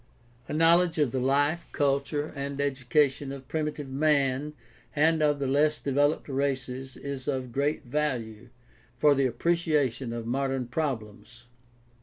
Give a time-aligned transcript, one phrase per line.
[0.47, 4.53] A knowledge of the life, culture, and education of primitive man
[4.95, 8.49] and of the less developed races is of great value
[8.97, 11.45] for the appreciation of modern problems.